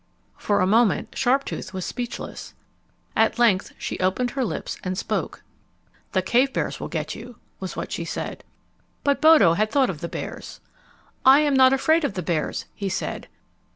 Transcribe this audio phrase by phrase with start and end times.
[0.35, 2.55] For a moment Sharptooth was speechless.
[3.15, 5.43] At length she opened her lips and spoke.
[6.13, 8.43] "The cave bears will get you," was what she said.
[9.03, 10.59] But Bodo had thought of the bears.
[11.23, 13.27] "I am not afraid of the bears," he said.